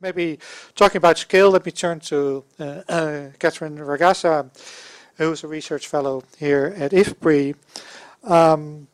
[0.00, 0.38] maybe
[0.74, 4.48] talking about scale, let me turn to uh, uh, Catherine Ragasa,
[5.16, 7.54] who's a research fellow here at IFPRI.
[8.24, 8.88] Um,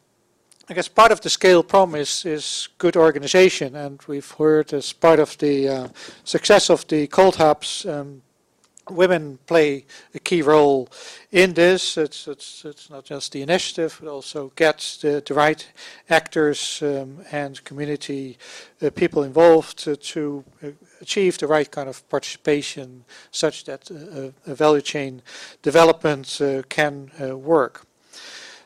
[0.69, 4.92] I guess part of the scale problem is, is good organization, and we've heard as
[4.92, 5.88] part of the uh,
[6.24, 8.23] success of the cold hubs, um,
[8.90, 9.84] women play
[10.14, 10.88] a key role
[11.30, 11.96] in this.
[11.96, 15.66] It's, it's, it's not just the initiative, but also gets the, the right
[16.09, 18.38] actors um, and community
[18.82, 20.68] uh, people involved to, to uh,
[21.00, 25.22] achieve the right kind of participation such that uh, a value chain
[25.62, 27.10] development uh, can
[27.42, 27.86] work.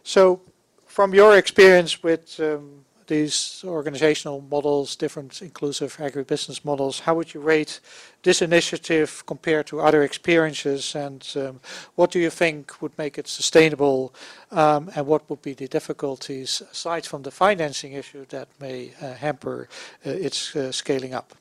[0.02, 0.40] So
[0.86, 7.40] from your experience with um, these organizational models, different inclusive agribusiness models, how would you
[7.40, 7.80] rate
[8.22, 11.60] this initiative compared to other experiences and um,
[11.96, 14.14] what do you think would make it sustainable
[14.52, 19.14] um, and what would be the difficulties aside from the financing issue that may uh,
[19.14, 19.68] hamper
[20.06, 21.34] uh, its uh, scaling up?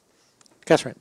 [0.65, 0.99] Catherine.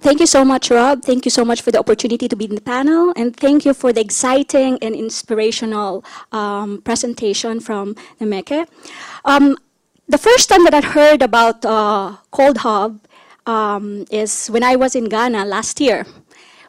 [0.00, 1.02] Thank you so much, Rob.
[1.02, 3.74] Thank you so much for the opportunity to be in the panel, and thank you
[3.74, 8.66] for the exciting and inspirational um, presentation from Nnaemeka.
[9.24, 9.56] Um,
[10.10, 12.98] the first time that I heard about uh, Cold Hub
[13.46, 16.04] um, is when I was in Ghana last year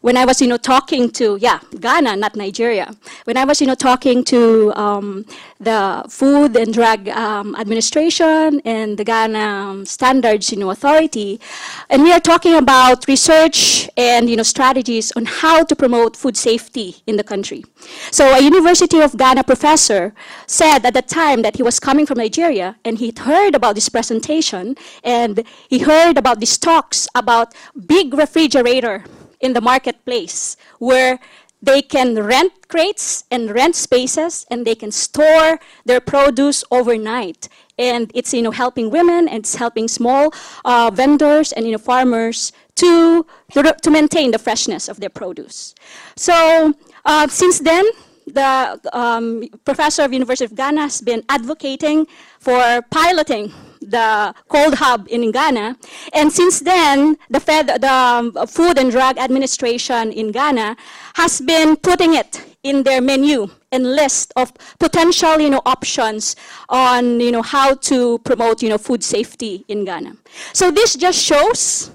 [0.02, 2.94] when I was, you know, talking to, yeah, Ghana, not Nigeria,
[3.26, 5.26] when I was, you know, talking to um,
[5.60, 11.40] the Food and Drug um, Administration and the Ghana um, Standards, you know, Authority,
[11.90, 16.36] and we are talking about research and, you know, strategies on how to promote food
[16.36, 17.64] safety in the country.
[18.10, 20.14] So a University of Ghana professor
[20.48, 23.90] said at the time that he was coming from Nigeria and he heard about this
[23.90, 27.54] presentation and he heard about these talks about
[27.86, 29.04] big refrigerator
[29.42, 31.20] in the marketplace where
[31.62, 37.48] they can rent crates and rent spaces and they can store their produce overnight.
[37.78, 40.34] And it's you know helping women and it's helping small
[40.66, 45.76] uh, vendors and you know farmers to, to, maintain the freshness of their produce.
[46.16, 46.74] So
[47.06, 47.86] uh, since then
[48.26, 52.08] the um, professor of university of ghana has been advocating
[52.40, 53.52] for piloting
[53.82, 55.78] the cold hub in Ghana.
[56.14, 60.78] And since then, the, Fed, the um, Food and Drug Administration in Ghana
[61.16, 66.36] has been putting it in their menu and list of potential you know, options
[66.70, 70.16] on you know, how to promote you know, food safety in Ghana.
[70.54, 71.92] So this just shows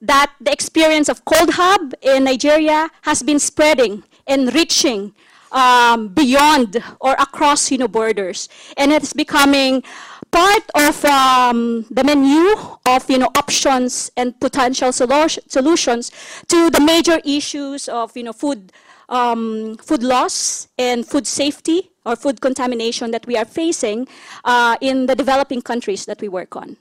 [0.00, 5.14] that the experience of Cold Hub in Nigeria has been spreading and reaching
[5.52, 8.48] um, beyond or across you know, borders.
[8.76, 9.84] And it's becoming
[10.32, 12.56] part of um, the menu
[12.86, 16.10] of you know options and potential solutions
[16.48, 18.72] to the major issues of you know food
[19.08, 24.08] um, food loss and food safety or food contamination that we are facing
[24.44, 26.76] uh, in the developing countries that we work on.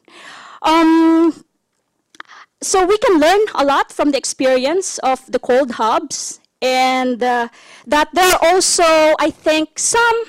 [0.63, 1.45] Um,
[2.61, 7.49] so we can learn a lot from the experience of the cold hubs and uh,
[7.87, 8.83] that there are also,
[9.19, 10.23] I think, some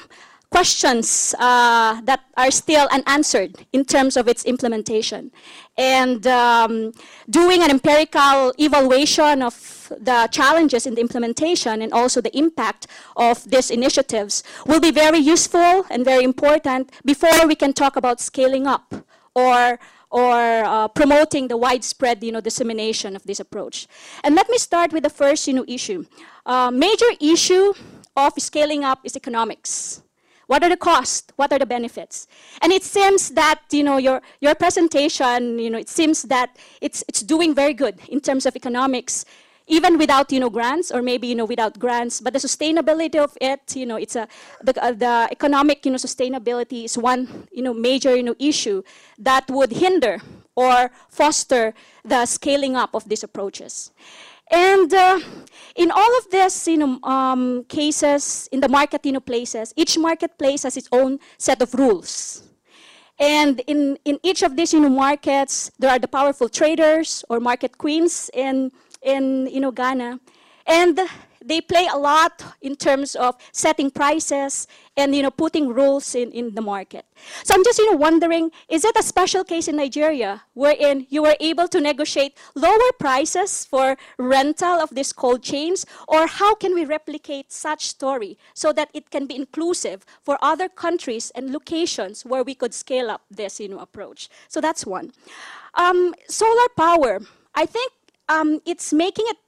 [0.53, 5.33] questions uh, that are still unanswered in terms of its implementation.
[5.79, 6.93] And um,
[7.29, 9.55] doing an empirical evaluation of
[9.99, 12.87] the challenges in the implementation and also the impact
[13.17, 18.21] of these initiatives will be very useful and very important before we can talk about
[18.21, 18.87] scaling up
[19.35, 19.79] or
[20.13, 23.89] or uh, promoting the widespread you know, dissemination of this approach.
[24.23, 26.05] And let me start with the first you know, issue.
[26.45, 27.73] Uh, major issue
[28.15, 30.03] of scaling up is economics.
[30.53, 31.33] What are the costs?
[31.37, 32.27] What are the benefits?
[32.61, 37.03] And it seems that you know your your presentation, you know, it seems that it's
[37.09, 39.25] it's doing very good in terms of economics,
[39.67, 42.21] even without you know grants or maybe you know without grants.
[42.21, 44.29] But the sustainability of it, you know, it's a
[44.61, 48.83] the, uh, the economic you know sustainability is one you know major you know issue
[49.17, 50.21] that would hinder
[50.55, 51.73] or foster
[52.05, 53.91] the scaling up of these approaches.
[54.53, 55.19] And uh,
[55.77, 59.97] in all of this you know, um, cases, in the market you know, places, each
[59.99, 62.43] marketplace has its own set of rules.
[63.19, 67.41] And in, in each of these you know, markets, there are the powerful traders or
[67.41, 68.71] market queens in,
[69.03, 70.21] in you know, Ghana.
[70.67, 71.01] And
[71.45, 74.67] they play a lot in terms of setting prices
[74.97, 77.07] and you know putting rules in, in the market.
[77.45, 81.23] So I'm just you know wondering, is it a special case in Nigeria wherein you
[81.23, 86.75] were able to negotiate lower prices for rental of these cold chains, or how can
[86.75, 92.25] we replicate such story so that it can be inclusive for other countries and locations
[92.25, 94.29] where we could scale up this you know approach?
[94.49, 95.13] So that's one.
[95.75, 97.21] Um, solar power,
[97.55, 97.93] I think
[98.29, 99.39] um, it's making it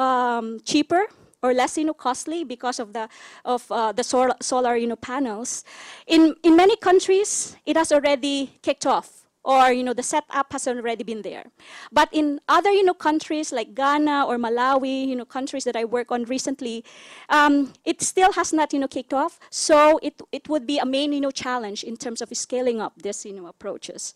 [0.00, 1.06] um, cheaper
[1.42, 3.08] or less you know, costly because of the,
[3.44, 5.64] of, uh, the solar, solar you know, panels.
[6.06, 10.68] In, in many countries, it has already kicked off or you know the setup has
[10.68, 11.44] already been there.
[11.90, 15.84] But in other you know countries like Ghana or Malawi, you know countries that I
[15.84, 16.84] work on recently,
[17.28, 19.40] um, it still has not you know kicked off.
[19.50, 23.02] So it it would be a main you know challenge in terms of scaling up
[23.02, 24.14] this you know approaches.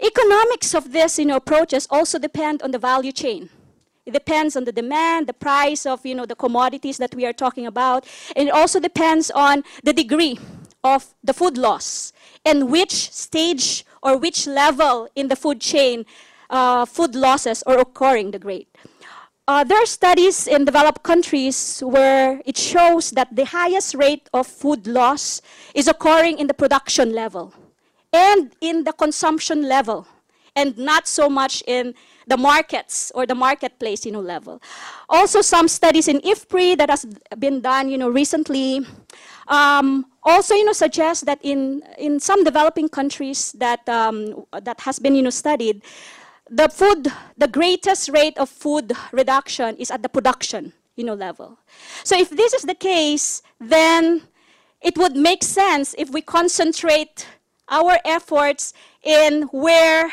[0.00, 3.50] Economics of this you know approaches also depend on the value chain.
[4.08, 7.34] It depends on the demand, the price of you know the commodities that we are
[7.34, 10.38] talking about, and it also depends on the degree
[10.82, 16.06] of the food loss and which stage or which level in the food chain
[16.48, 18.68] uh, food losses are occurring the great.
[19.46, 24.46] Uh, there are studies in developed countries where it shows that the highest rate of
[24.46, 25.42] food loss
[25.74, 27.52] is occurring in the production level
[28.14, 30.06] and in the consumption level
[30.58, 31.94] and not so much in
[32.26, 34.60] the markets or the marketplace you know level.
[35.08, 37.06] Also some studies in ifpri that has
[37.38, 38.84] been done you know recently
[39.46, 44.98] um, also you know suggest that in in some developing countries that um, that has
[44.98, 45.82] been you know studied
[46.50, 51.58] the food the greatest rate of food reduction is at the production you know level.
[52.04, 54.22] So if this is the case then
[54.80, 57.26] it would make sense if we concentrate
[57.68, 58.72] our efforts
[59.02, 60.10] in where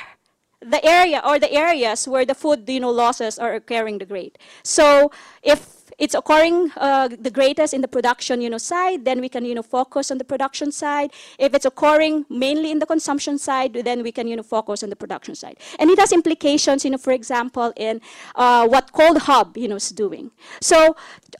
[0.65, 4.37] the area or the areas where the food you know losses are occurring the great.
[4.63, 5.11] So
[5.43, 9.45] if it's occurring uh, the greatest in the production you know side then we can
[9.45, 11.11] you know focus on the production side.
[11.37, 14.89] If it's occurring mainly in the consumption side then we can you know focus on
[14.89, 15.57] the production side.
[15.79, 18.01] And it has implications you know for example in
[18.35, 20.31] uh, what cold hub you know is doing.
[20.61, 20.95] So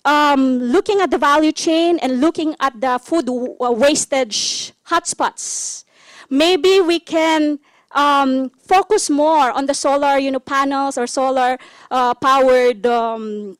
[0.05, 5.83] um, looking at the value chain and looking at the food uh, wastage hotspots
[6.29, 7.59] maybe we can
[7.95, 11.57] um, focus more on the solar you know, panels or solar
[11.89, 13.57] uh, powered um,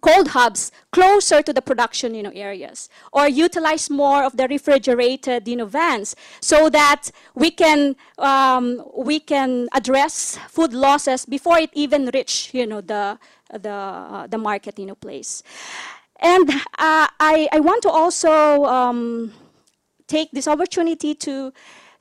[0.00, 5.46] cold hubs closer to the production you know, areas or utilize more of the refrigerated
[5.46, 11.70] you know, vans so that we can, um, we can address food losses before it
[11.72, 13.18] even reach you know, the,
[13.52, 15.42] the, uh, the market you know, place.
[16.20, 19.32] And uh, I, I want to also um,
[20.06, 21.52] take this opportunity to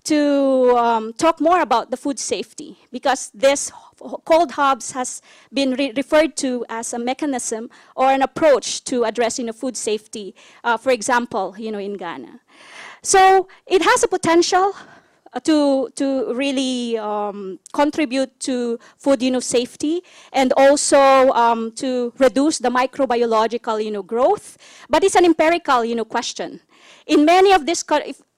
[0.07, 3.71] to um, talk more about the food safety because this
[4.25, 5.21] cold hubs has
[5.53, 10.33] been re referred to as a mechanism or an approach to addressing the food safety,
[10.63, 12.39] uh, for example, you know, in Ghana.
[13.01, 14.73] So it has a potential
[15.33, 20.01] uh, to, to really um, contribute to food you know, safety
[20.31, 20.99] and also
[21.33, 24.57] um, to reduce the microbiological you know, growth.
[24.89, 26.61] But it's an empirical you know, question.
[27.05, 27.83] In many of these,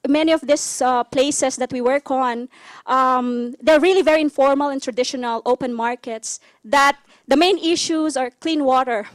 [0.07, 2.49] many of these uh, places that we work on,
[2.85, 6.97] um, they're really very informal and traditional open markets that
[7.27, 9.07] the main issues are clean water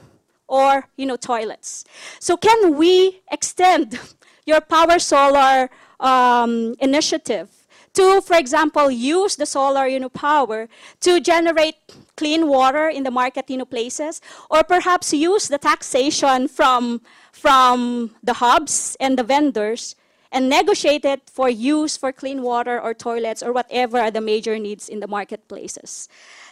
[0.46, 1.84] or you know toilets.
[2.20, 3.98] So can we extend
[4.46, 5.70] your power solar
[6.00, 7.48] um, initiative
[7.94, 10.68] to, for example, use the solar you know, power
[11.00, 11.76] to generate
[12.16, 14.20] clean water in the market you know, places,
[14.50, 17.00] or perhaps use the taxation from,
[17.32, 19.94] from the hubs and the vendors
[20.34, 24.58] and negotiate it for use for clean water or toilets or whatever are the major
[24.58, 26.08] needs in the marketplaces.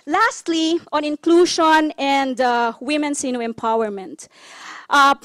[0.06, 4.28] Lastly, on inclusion and uh, women's you know, empowerment.
[4.88, 5.16] Uh,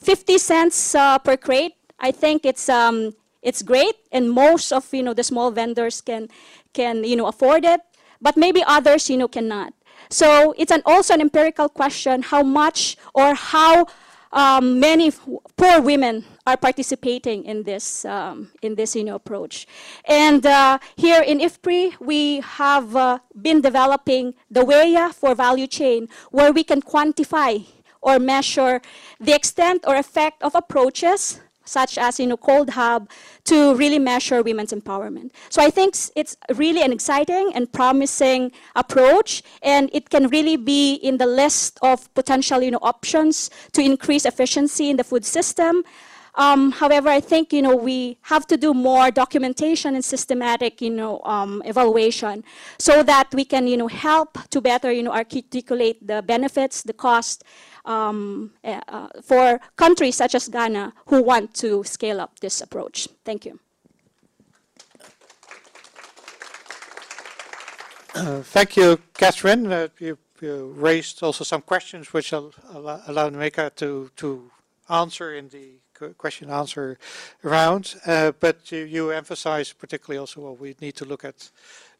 [0.00, 5.02] 50 cents uh, per crate, I think it's, um, it's great, and most of you
[5.02, 6.28] know, the small vendors can,
[6.72, 7.80] can you know, afford it,
[8.22, 9.74] but maybe others you know, cannot.
[10.08, 13.86] So it's an, also an empirical question how much or how
[14.32, 15.12] um, many
[15.56, 19.66] poor women are participating in this um, in this you know, approach.
[20.06, 26.08] And uh, here in IFPRI, we have uh, been developing the WEA for value chain,
[26.30, 27.66] where we can quantify
[28.00, 28.80] or measure
[29.20, 33.08] the extent or effect of approaches such as you know cold hub
[33.44, 35.30] to really measure women's empowerment.
[35.50, 40.94] So i think it's really an exciting and promising approach and it can really be
[40.94, 45.84] in the list of potential you know options to increase efficiency in the food system
[46.34, 50.90] um, however, I think you know we have to do more documentation and systematic you
[50.90, 52.42] know um, evaluation
[52.78, 56.94] so that we can you know help to better you know articulate the benefits, the
[56.94, 57.44] cost,
[57.84, 63.08] um, uh, uh, for countries such as Ghana who want to scale up this approach.
[63.24, 63.60] Thank you.
[68.14, 69.72] Uh, thank you, Catherine.
[69.72, 74.50] Uh, you, you, raised also some questions which I'll allow, allow Meka to, to
[74.90, 75.81] answer in the
[76.18, 76.98] question answer
[77.42, 77.94] round.
[78.06, 81.50] Uh, but you, you emphasize particularly also well, we need to look at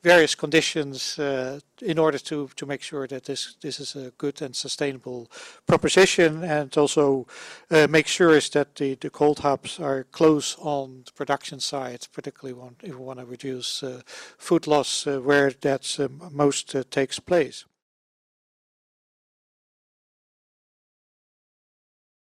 [0.03, 4.43] various conditions uh, in order to, to make sure that this, this is a good
[4.43, 5.31] and sustainable
[5.67, 7.27] proposition and also
[7.71, 12.07] uh, make sure is that the, the cold hubs are close on the production side,
[12.13, 14.01] particularly when, if we want to reduce uh,
[14.39, 17.65] food loss uh, where that um, most uh, takes place.